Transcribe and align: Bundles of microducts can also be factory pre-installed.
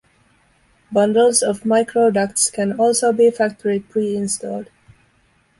Bundles 0.91 1.43
of 1.43 1.59
microducts 1.61 2.51
can 2.51 2.73
also 2.79 3.13
be 3.13 3.29
factory 3.29 3.79
pre-installed. 3.81 4.71